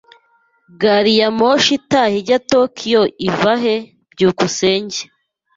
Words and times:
Gari 0.81 1.13
ya 1.19 1.29
moshi 1.39 1.71
itaha 1.79 2.13
ijya 2.19 2.37
Tokiyo 2.51 3.01
ivahe? 3.27 3.75
byukusenge 4.11 4.99